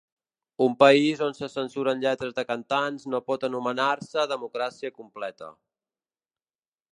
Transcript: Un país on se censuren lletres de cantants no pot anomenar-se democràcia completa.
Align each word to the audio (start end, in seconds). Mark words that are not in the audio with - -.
Un 0.67 0.71
país 0.83 1.19
on 1.25 1.35
se 1.39 1.49
censuren 1.55 2.01
lletres 2.05 2.33
de 2.39 2.45
cantants 2.53 3.05
no 3.15 3.21
pot 3.27 3.45
anomenar-se 3.49 4.27
democràcia 4.33 4.93
completa. 4.97 5.53